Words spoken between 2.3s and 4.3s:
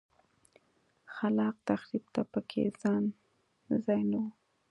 په کې ځای نه و.